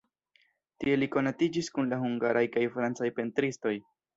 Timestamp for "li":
1.01-1.09